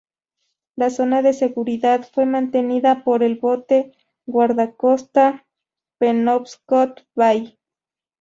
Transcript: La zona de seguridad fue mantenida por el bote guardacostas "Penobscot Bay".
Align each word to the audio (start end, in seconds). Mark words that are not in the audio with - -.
La 0.77 0.89
zona 0.89 1.21
de 1.21 1.31
seguridad 1.31 2.09
fue 2.11 2.25
mantenida 2.25 3.03
por 3.03 3.21
el 3.21 3.35
bote 3.35 3.93
guardacostas 4.25 5.43
"Penobscot 5.99 7.05
Bay". 7.13 7.59